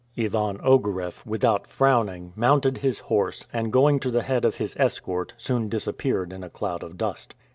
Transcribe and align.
Ivan 0.17 0.57
Ogareff, 0.63 1.23
without 1.27 1.67
frowning, 1.67 2.33
mounted 2.35 2.79
his 2.79 2.97
horse, 3.01 3.45
and 3.53 3.71
going 3.71 3.99
to 3.99 4.09
the 4.09 4.23
head 4.23 4.45
of 4.45 4.55
his 4.55 4.75
escort, 4.79 5.33
soon 5.37 5.69
disappeared 5.69 6.33
in 6.33 6.43
a 6.43 6.49
cloud 6.49 6.81
of 6.81 6.97
dust. 6.97 7.35